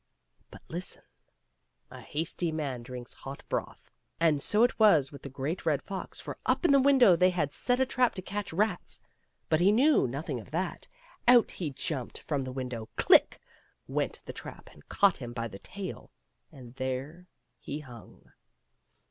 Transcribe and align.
But 0.49 0.63
listen! 0.67 1.03
A 1.91 1.99
hasty 2.01 2.51
man 2.51 2.81
drinks 2.81 3.13
hot 3.13 3.43
broth. 3.49 3.91
And 4.19 4.41
so 4.41 4.63
it 4.63 4.79
was 4.79 5.11
with 5.11 5.21
the 5.21 5.29
Great 5.29 5.63
Red 5.63 5.83
Fox, 5.83 6.19
for 6.19 6.39
up 6.43 6.65
in 6.65 6.71
the 6.71 6.81
window 6.81 7.15
they 7.15 7.29
had 7.29 7.53
set 7.53 7.79
a 7.79 7.85
trap 7.85 8.15
to 8.15 8.23
catch 8.23 8.51
rats. 8.51 8.99
But 9.47 9.59
he 9.59 9.71
knew 9.71 10.07
nothing 10.07 10.39
of 10.39 10.49
that; 10.49 10.87
out 11.27 11.51
he 11.51 11.69
jumped 11.69 12.17
from 12.17 12.41
the 12.43 12.51
window— 12.51 12.89
click! 12.95 13.39
went 13.85 14.19
the 14.25 14.33
trap 14.33 14.71
and 14.73 14.89
caught 14.89 15.17
him 15.17 15.33
by 15.33 15.47
the 15.47 15.59
tail, 15.59 16.09
and 16.51 16.73
there 16.73 17.27
he 17.59 17.77
hung. 17.81 18.31